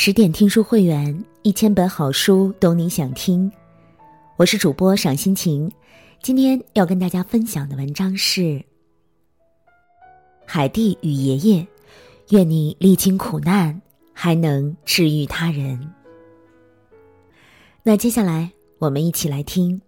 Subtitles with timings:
[0.00, 3.50] 十点听书会员，一千本好书，懂你想听。
[4.36, 5.68] 我是主播赏心情，
[6.22, 8.40] 今天要跟大家分享的文章是
[10.46, 11.62] 《海蒂与爷爷》，
[12.28, 13.82] 愿你历经苦难
[14.12, 15.92] 还能治愈他人。
[17.82, 19.82] 那接下来我们一起来听。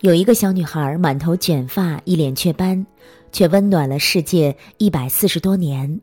[0.00, 2.84] 有一个小女孩，满头卷发，一脸雀斑，
[3.30, 6.00] 却温暖了世界一百四十多年。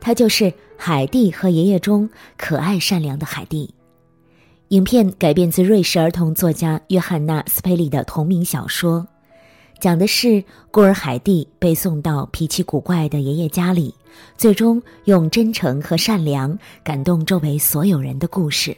[0.00, 3.72] 她就是海蒂和爷爷中可爱善良的海蒂。
[4.68, 9.06] 影片改编自瑞士儿童作家约翰娜·斯佩利的同名小说，
[9.78, 13.94] 讲的是孤儿海蒂被送到脾气古怪的爷爷家里，
[14.38, 18.74] 最终用真诚和善良感动周围所有人的故事。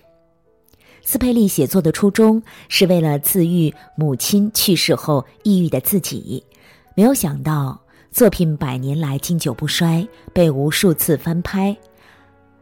[1.04, 6.42] 斯佩利写作的初衷是为了自愈母亲去世后抑郁的自己，
[6.96, 7.83] 没有想到。
[8.14, 11.76] 作品百年来经久不衰，被无数次翻拍。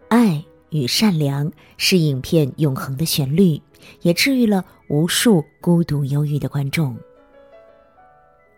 [0.09, 3.61] 爱与善良是影片永恒的旋律，
[4.01, 6.97] 也治愈了无数孤独忧郁的观众。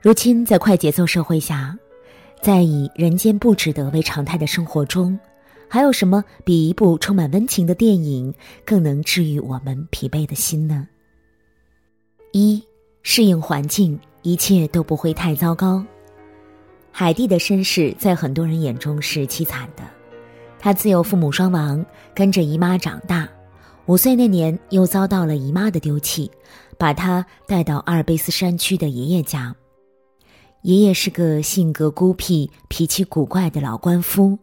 [0.01, 1.77] 如今，在快节奏社会下，
[2.41, 5.19] 在以人间不值得为常态的生活中，
[5.67, 8.33] 还有什么比一部充满温情的电影
[8.65, 10.87] 更能治愈我们疲惫的心呢？
[12.31, 12.63] 一，
[13.03, 15.85] 适应环境，一切都不会太糟糕。
[16.97, 19.83] 海蒂的身世在很多人眼中是凄惨的，
[20.61, 23.29] 她自幼父母双亡，跟着姨妈长大，
[23.87, 26.31] 五岁那年又遭到了姨妈的丢弃，
[26.79, 29.53] 把她带到阿尔卑斯山区的爷爷家。
[30.63, 34.39] 爷爷是个性格孤僻、脾气古怪的老官夫，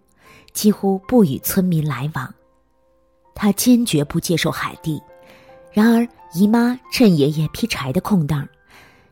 [0.52, 2.36] 几乎不与村民来往。
[3.34, 5.02] 他坚决不接受海蒂，
[5.72, 8.46] 然而姨妈趁爷爷劈柴的空档，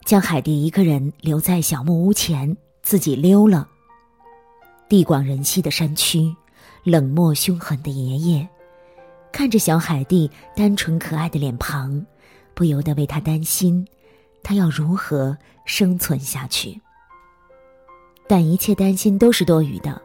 [0.04, 2.54] 将海蒂一个人留在小木屋前。
[2.90, 3.68] 自己溜了。
[4.88, 6.34] 地广人稀的山区，
[6.82, 8.48] 冷漠凶狠的爷爷，
[9.30, 12.04] 看着小海蒂单纯可爱的脸庞，
[12.52, 13.86] 不由得为他担心，
[14.42, 16.80] 他要如何生存下去？
[18.26, 20.02] 但一切担心都是多余的，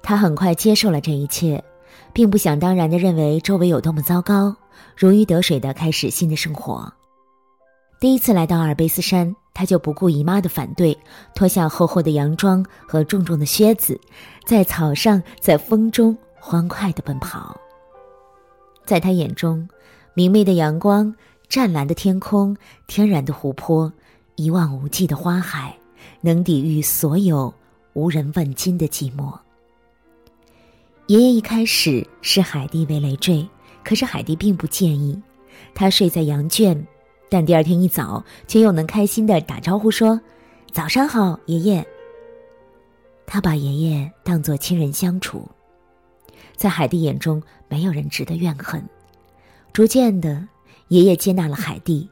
[0.00, 1.64] 他很快接受了这一切，
[2.12, 4.54] 并不想当然的认为周围有多么糟糕，
[4.96, 6.92] 如鱼得水的开始新的生活。
[7.98, 9.34] 第一次来到阿尔卑斯山。
[9.58, 10.96] 他就不顾姨妈的反对，
[11.34, 14.00] 脱下厚厚的洋装和重重的靴子，
[14.46, 17.60] 在草上，在风中欢快地奔跑。
[18.86, 19.68] 在他眼中，
[20.14, 21.12] 明媚的阳光、
[21.48, 23.92] 湛蓝的天空、天然的湖泊、
[24.36, 25.76] 一望无际的花海，
[26.20, 27.52] 能抵御所有
[27.94, 29.36] 无人问津的寂寞。
[31.08, 33.44] 爷爷一开始视海蒂为累赘，
[33.82, 35.20] 可是海蒂并不介意，
[35.74, 36.86] 他睡在羊圈。
[37.30, 40.20] 但第二天一早，却又能开心的打招呼说
[40.72, 41.86] ：“早上好，爷爷。”
[43.26, 45.46] 他把爷爷当作亲人相处，
[46.56, 48.82] 在海蒂眼中，没有人值得怨恨。
[49.72, 50.48] 逐渐的，
[50.88, 52.08] 爷爷接纳了海蒂，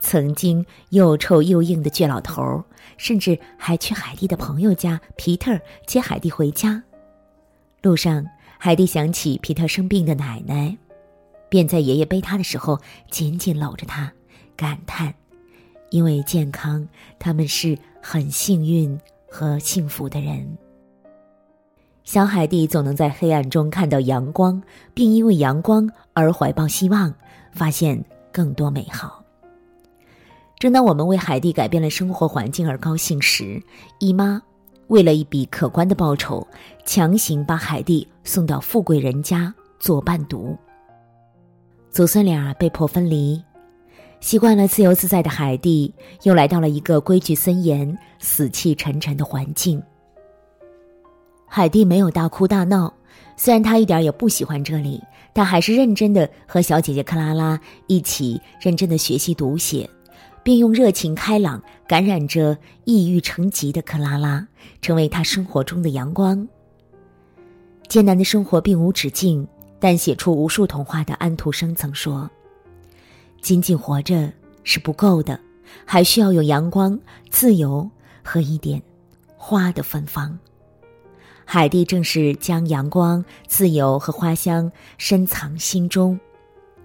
[0.00, 2.62] 曾经又臭又硬的倔老头，
[2.98, 6.82] 甚至还去海蒂的朋友家皮特接海蒂回家。
[7.80, 8.26] 路上，
[8.58, 10.76] 海蒂想起皮特生病的奶奶，
[11.48, 12.78] 便在爷爷背他的时候
[13.10, 14.12] 紧紧搂着他。
[14.60, 15.14] 感叹，
[15.88, 16.86] 因为健康，
[17.18, 20.46] 他们是很幸运和幸福的人。
[22.04, 24.62] 小海蒂总能在黑暗中看到阳光，
[24.92, 27.14] 并因为阳光而怀抱希望，
[27.52, 29.24] 发现更多美好。
[30.58, 33.62] 正当我们为海蒂改变了生活环境而高兴时，
[33.98, 34.42] 姨妈
[34.88, 36.46] 为了一笔可观的报酬，
[36.84, 40.54] 强行把海蒂送到富贵人家做伴读。
[41.88, 43.42] 祖孙俩被迫分离。
[44.20, 45.92] 习惯了自由自在的海蒂，
[46.22, 49.82] 又来到了一个规矩森严、死气沉沉的环境。
[51.46, 52.92] 海蒂没有大哭大闹，
[53.36, 59.88] 虽然他一点也不喜欢这里，但还是认真的和小姐姐克拉拉一起认真的学习读写，
[60.44, 64.46] 并用热情开朗感染着抑郁成疾的克拉拉，
[64.82, 66.46] 成为他生活中的阳光。
[67.88, 69.48] 艰难的生活并无止境，
[69.80, 72.30] 但写出无数童话的安徒生曾说。
[73.40, 74.32] 仅仅活着
[74.64, 75.38] 是不够的，
[75.84, 76.98] 还需要有阳光、
[77.30, 77.88] 自由
[78.22, 78.82] 和一点
[79.36, 80.38] 花的芬芳。
[81.44, 86.18] 海蒂正是将阳光、自由和花香深藏心中，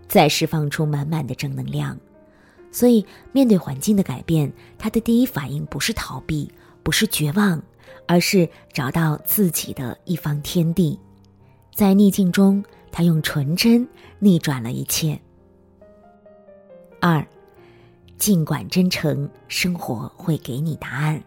[0.08, 1.96] 再释放出满满的正能量。
[2.72, 7.62] 所以，面对环境的改变，他的第一反应不是逃避，不是绝望，
[8.08, 11.00] 而是找到自己的一方天地。
[11.74, 13.88] 在逆境中，他用纯真
[14.20, 15.20] 逆转了一切。
[17.08, 17.24] 二，
[18.18, 21.22] 尽管真诚，生活会给你答案。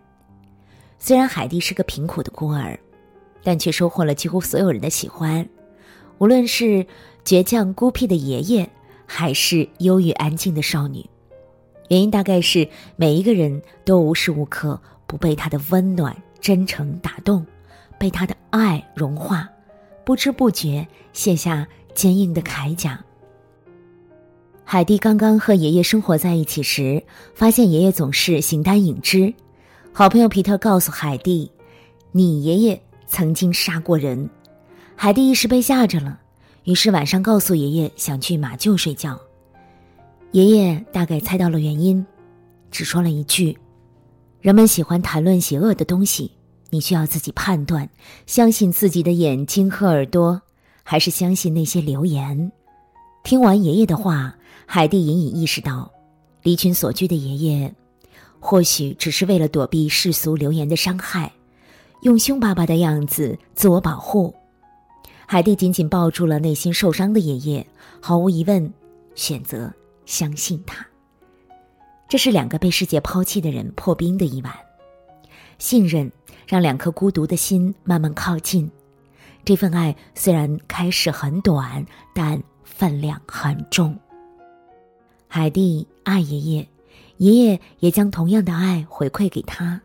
[0.98, 2.76] 虽然海蒂是个贫苦的孤儿，
[3.44, 5.48] 但却收获了几乎所有人的喜欢。
[6.18, 6.84] 无论是
[7.24, 8.68] 倔强孤僻的爷爷，
[9.06, 11.08] 还是忧郁安静的少女，
[11.90, 17.46] 原因大概是每一个人都无时无刻不被他的温暖、真诚打动，
[18.00, 19.48] 被他的爱融化，
[20.04, 21.64] 不知不觉卸下
[21.94, 22.98] 坚硬的铠甲。
[24.70, 27.02] 海蒂刚刚和爷爷生活在一起时，
[27.34, 29.32] 发现爷爷总是形单影只。
[29.94, 31.50] 好朋友皮特告诉海蒂
[32.12, 34.28] ：“你爷爷曾经杀过人。”
[34.94, 36.20] 海蒂一时被吓着了，
[36.64, 39.18] 于是晚上告诉爷爷想去马厩睡觉。
[40.32, 42.04] 爷爷大概猜到了原因，
[42.70, 43.56] 只说了一句
[44.42, 46.30] ：“人们喜欢谈论邪恶的东西，
[46.68, 47.88] 你需要自己判断，
[48.26, 50.42] 相信自己的眼睛和耳朵，
[50.82, 52.52] 还是相信那些流言。”
[53.22, 54.34] 听完爷爷的话，
[54.64, 55.90] 海蒂隐隐意识到，
[56.42, 57.74] 离群所居的爷爷，
[58.40, 61.30] 或许只是为了躲避世俗流言的伤害，
[62.02, 64.34] 用凶巴巴的样子自我保护。
[65.26, 67.66] 海蒂紧紧抱住了内心受伤的爷爷，
[68.00, 68.72] 毫无疑问，
[69.14, 69.70] 选择
[70.06, 70.86] 相信他。
[72.08, 74.54] 这是两个被世界抛弃的人破冰的一晚，
[75.58, 76.10] 信任
[76.46, 78.70] 让两颗孤独的心慢慢靠近。
[79.44, 82.42] 这份爱虽然开始很短，但
[82.78, 83.98] 分量很重。
[85.26, 86.68] 海蒂爱爷爷，
[87.16, 89.80] 爷爷也将同样的爱回馈给他。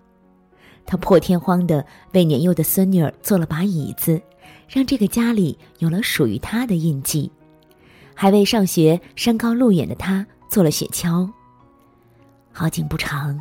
[0.85, 4.21] 他破天荒的为年幼的孙女儿做了把椅子。
[4.69, 7.31] 让这个家里有了属于他的印记，
[8.15, 11.29] 还为上学山高路远的他做了雪橇。
[12.51, 13.39] 好景不长，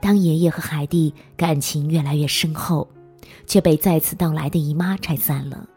[0.00, 2.88] 当爷爷和海蒂感情越来越深厚，
[3.46, 5.68] 却被再次到来的姨妈拆散了。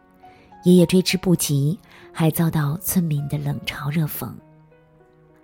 [0.66, 1.80] 爷爷追之不及，
[2.12, 4.30] 还遭到村民的冷嘲热讽。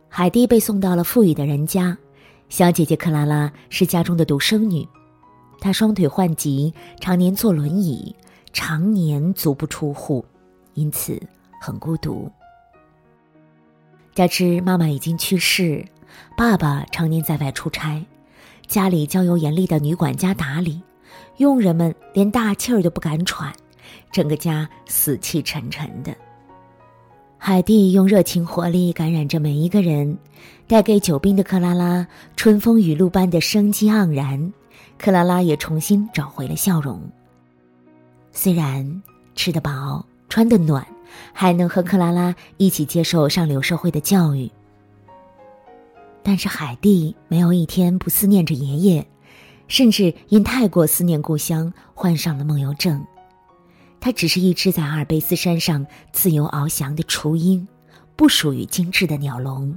[0.09, 1.95] 海蒂被送到了富裕的人家，
[2.49, 4.85] 小姐姐克拉拉是家中的独生女，
[5.59, 8.13] 她双腿患疾，常年坐轮椅。
[8.53, 10.25] 常年足不出户，
[10.73, 11.17] 因此
[11.61, 12.29] 很孤独。
[14.13, 15.85] 加之妈妈已经去世，
[16.35, 18.05] 爸爸常年在外出差，
[18.67, 20.81] 家里交由严厉的女管家打理，
[21.37, 23.53] 佣人们连大气儿都不敢喘，
[24.11, 26.15] 整个家死气沉沉的。
[27.37, 30.15] 海蒂用热情活力感染着每一个人，
[30.67, 32.05] 带给久病的克拉拉
[32.35, 34.53] 春风雨露般的生机盎然，
[34.99, 37.01] 克拉拉也重新找回了笑容。
[38.31, 39.01] 虽然
[39.33, 40.85] 吃得饱、穿得暖，
[41.33, 44.47] 还能和克拉拉一起接受上流社会的教育，
[46.21, 49.07] 但是海蒂没有一天不思念着爷爷，
[49.67, 53.03] 甚至因太过思念故乡，患上了梦游症。
[54.01, 57.65] 它只是一只在阿尔卑斯山上自由翱翔的雏鹰，
[58.17, 59.73] 不属于精致的鸟笼。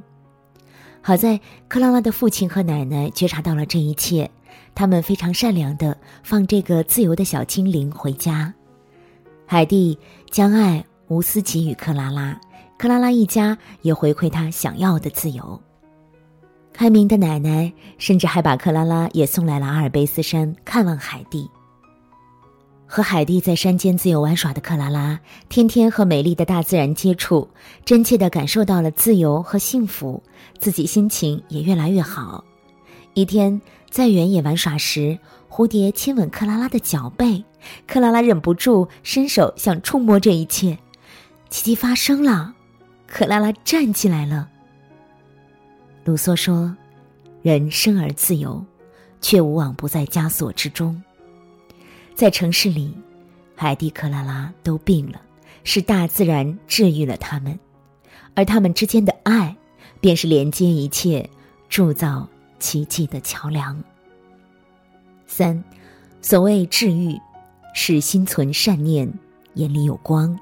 [1.03, 1.39] 好在
[1.69, 4.29] 克拉拉的父亲和奶奶觉察到了这一切。
[4.75, 8.53] 他们非常善良的放这个自由的小精灵回家，
[9.47, 9.97] 海蒂
[10.31, 12.41] 将爱无私给予克拉拉，
[12.77, 15.61] 克拉拉一家也回馈他想要的自由。
[16.73, 21.49] 开明的奶奶甚至还把克拉拉也送来了阿尔卑斯山看望海蒂。
[22.95, 25.19] 和海蒂在山间自由玩耍的克拉拉，
[25.49, 27.49] 天天和美丽的大自然接触，
[27.85, 30.23] 真切的感受到了自由和幸福，
[30.61, 32.45] 自己心情也越来越好。
[33.15, 33.61] 一天。
[33.91, 35.19] 在原野玩耍时，
[35.49, 37.45] 蝴蝶亲吻克拉拉的脚背，
[37.87, 40.79] 克拉拉忍不住伸手想触摸这一切。
[41.49, 42.55] 奇迹发生了，
[43.09, 44.49] 克拉拉站起来了。
[46.05, 46.77] 卢梭说
[47.43, 48.65] ：“人生而自由，
[49.21, 51.01] 却无往不在枷锁之中。”
[52.15, 52.95] 在城市里，
[53.57, 55.21] 海蒂、克拉拉都病了，
[55.65, 57.59] 是大自然治愈了他们，
[58.35, 59.57] 而他们之间的爱，
[60.01, 61.29] 便是连接一切、
[61.69, 62.29] 铸造。
[62.61, 63.79] 奇迹的桥梁。
[65.27, 65.63] 三，
[66.23, 67.15] 所谓治愈，
[67.75, 69.13] 是心存善念，
[69.55, 70.39] 眼里有光。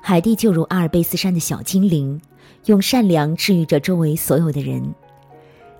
[0.00, 2.20] 海蒂就如阿尔卑斯山的小精灵，
[2.66, 4.94] 用善良治愈着周围所有的人。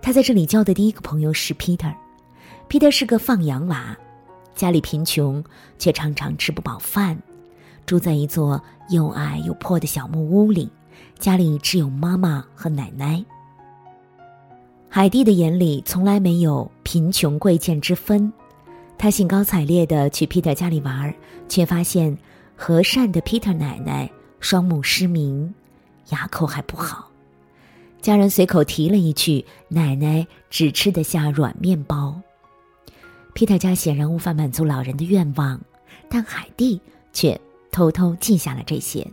[0.01, 1.95] 他在这里交的第一个朋友是 Peter。
[2.69, 3.97] Peter 是个放羊娃，
[4.55, 5.43] 家里贫穷，
[5.79, 7.21] 却常常吃不饱饭，
[7.87, 10.71] 住在一座又矮又破的小木屋里，
[11.19, 13.25] 家里只有妈妈和奶奶。
[14.89, 18.31] 海蒂的眼里从来没有贫穷贵贱之分，
[18.99, 21.15] 他兴高采烈地去 Peter 家里玩，
[21.49, 22.17] 却发现
[22.55, 25.53] 和善的 Peter 奶奶双目失明，
[26.11, 27.09] 牙口还不好。
[28.03, 32.21] 家人随口提了一句：“奶奶只吃得下软面包。
[33.35, 35.61] 皮特家显然无法满足老人的愿望，
[36.09, 36.81] 但海蒂
[37.13, 39.07] 却偷偷记下了这些。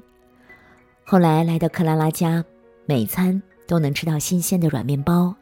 [1.06, 2.44] 后来来到克拉拉家，
[2.86, 5.34] 每餐都能吃到新鲜的软面包。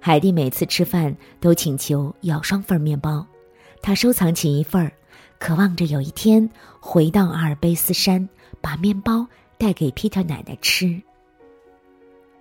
[0.00, 3.26] 海蒂每次吃饭都请求要双份面包，
[3.80, 4.92] 他收藏起一份儿，
[5.38, 6.50] 渴望着有一天
[6.80, 8.28] 回到阿尔卑斯山，
[8.60, 9.26] 把面包
[9.56, 11.00] 带给皮特奶奶吃。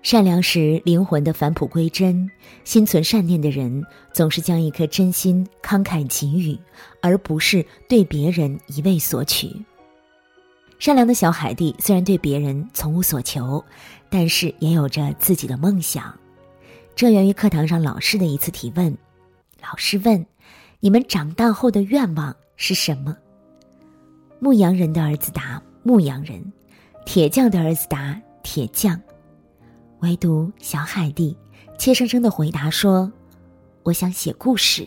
[0.04, 2.30] 善良时灵魂的返璞归真，
[2.66, 3.82] 心存善念的人
[4.12, 6.60] 总是将一颗真心慷慨给予，
[7.02, 9.50] 而不是对别人一味索取。
[10.78, 13.64] 善良的小海蒂虽然对别人从无所求，
[14.10, 16.14] 但是也有着自己的梦想。
[16.94, 18.96] 这源于课堂上老师的一次提问。
[19.62, 20.26] 老师问
[20.82, 23.16] ：“你们长大后的愿望是什么？”
[24.42, 26.44] 牧羊人的儿子答：“牧羊人。”
[27.06, 29.02] 铁匠的儿子答：“铁匠。”
[30.04, 31.36] 唯独小海蒂
[31.78, 33.10] 怯生生的回答说
[33.84, 34.86] ：“我想写故事。”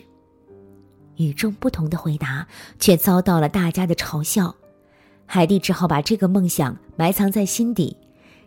[1.16, 2.46] 与众不同的回答
[2.78, 4.54] 却遭到了大家的嘲笑。
[5.25, 7.96] 海蒂只好把这个梦想埋藏在心底，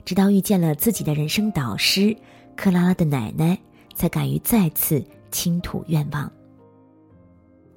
[0.05, 2.15] 直到遇见了自己的人生导师
[2.55, 3.57] 克拉拉的奶奶，
[3.95, 6.31] 才敢于再次倾吐愿望。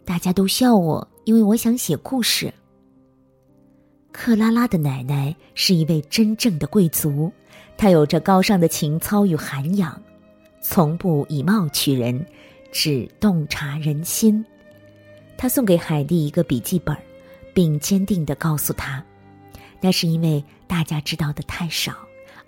[0.04, 2.52] 大家都笑我，因为我想写故事。
[4.12, 7.32] 克拉拉的奶奶是一位真正的贵族，
[7.82, 10.00] 他有着高尚的情操与涵养，
[10.60, 12.24] 从不以貌取人，
[12.70, 14.46] 只洞察人心。
[15.36, 16.96] 他送给海蒂一个笔记本，
[17.52, 19.04] 并坚定的告诉他
[19.82, 21.92] ：“那是因为大家知道的太少，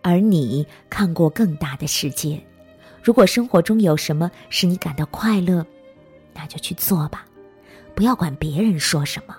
[0.02, 2.40] 而你看过更大的世界。
[3.02, 5.66] 如果生活中有什么使你感到快乐，
[6.32, 7.26] 那就去做吧，
[7.92, 9.36] 不要管别人说什么。”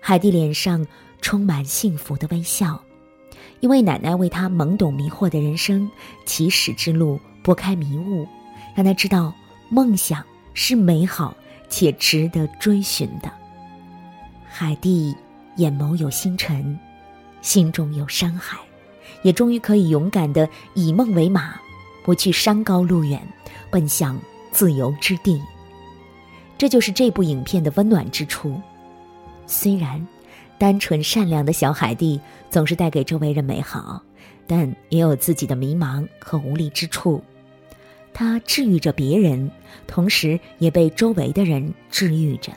[0.00, 0.86] 海蒂脸上
[1.22, 2.83] 充满幸福的微笑，
[3.64, 5.90] 因为奶奶为他懵懂迷惑的人生
[6.26, 8.28] 起始之路拨开迷雾，
[8.74, 9.32] 让他知道
[9.70, 11.34] 梦想是美好
[11.70, 13.32] 且值得追寻的。
[14.46, 15.16] 海蒂
[15.56, 16.78] 眼眸有星辰，
[17.40, 18.58] 心中有山海，
[19.22, 21.54] 也终于可以勇敢的以梦为马，
[22.04, 23.18] 不去山高路远，
[23.70, 24.20] 奔向
[24.52, 25.40] 自由之地。
[26.58, 28.60] 这就是这部影片的温暖之处。
[29.46, 30.06] 虽然，
[30.58, 32.20] 单纯善良的小海蒂
[32.50, 34.02] 总是带给周围人美好，
[34.46, 37.22] 但也有自己的迷茫和无力之处。
[38.12, 39.50] 他治愈着别人，
[39.86, 42.52] 同时也被周围的人治愈着。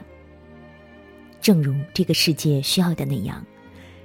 [1.42, 3.44] 正如这个世界需要的那样，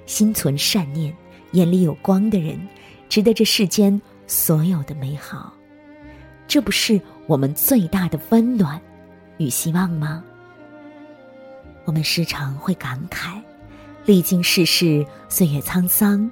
[0.05, 1.15] 心存善念、
[1.51, 2.59] 眼里有光的人，
[3.07, 5.53] 值得这世间所有的美好。
[6.47, 8.81] 这不是我们最大的温暖
[9.37, 10.23] 与希望吗？
[11.85, 13.41] 我们时常会感慨，
[14.05, 16.29] 历经世事，岁月沧桑，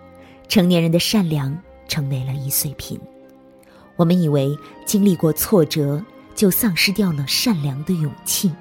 [0.50, 3.00] 成年人的善良成为了易碎品。
[3.96, 6.04] 我们以为经历过挫折
[6.36, 8.52] 就丧失掉了善良的勇气，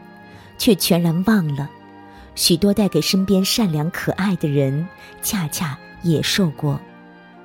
[0.59, 1.69] 却全然忘了，
[2.37, 4.87] 许多带给身边善良可爱的人，
[5.23, 6.81] 恰恰也受过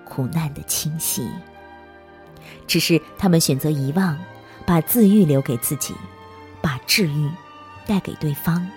[0.04, 1.28] 苦难的侵袭。
[2.68, 4.16] 只是他们选择遗忘，
[4.68, 5.96] 把自愈留给自己，
[6.62, 7.28] 把治愈
[7.88, 8.68] 带给对方。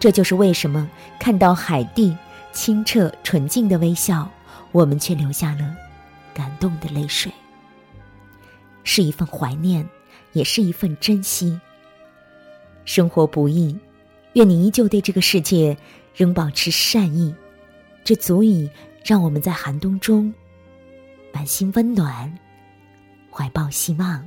[0.00, 2.16] 这就是为什么看到海蒂
[2.52, 4.28] 清澈纯净的微笑，
[4.72, 5.76] 我们却流下了
[6.34, 7.30] 感动的泪水。
[8.82, 9.86] 是一份怀念，
[10.32, 11.60] 也是一份珍惜。
[12.86, 13.78] 生活不易，
[14.32, 15.76] 愿你依旧对这个世界
[16.16, 17.32] 仍保持善意，
[18.02, 18.68] 这足以
[19.04, 20.32] 让我们在寒冬中
[21.30, 22.36] 满心温暖，
[23.30, 24.26] 怀抱希望。